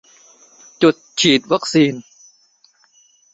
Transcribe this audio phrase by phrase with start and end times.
[0.81, 1.93] จุดฉีดวัคซีน